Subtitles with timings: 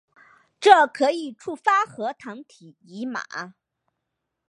[0.59, 3.53] 这可以触发核糖体移码。